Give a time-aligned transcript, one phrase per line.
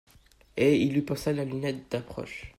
[0.57, 2.49] Et il lui passa la lunette d'approche.